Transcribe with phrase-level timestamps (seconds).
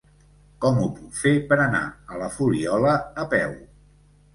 [0.65, 1.85] Com ho puc fer per anar
[2.17, 3.61] a la Fuliola a peu?